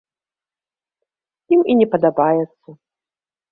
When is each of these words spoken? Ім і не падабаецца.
Ім 1.57 1.61
і 1.75 1.77
не 1.83 1.87
падабаецца. 1.93 2.69